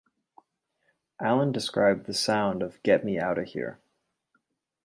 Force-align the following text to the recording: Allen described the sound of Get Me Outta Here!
Allen 1.21 1.51
described 1.51 2.07
the 2.07 2.13
sound 2.15 2.63
of 2.63 2.81
Get 2.81 3.05
Me 3.05 3.19
Outta 3.19 3.43
Here! 3.43 3.77